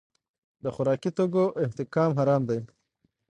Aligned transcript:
د 0.63 0.65
خوراکي 0.75 1.11
توکو 1.17 1.43
احتکار 1.63 2.09
حرام 2.17 2.41
دی. 2.49 2.59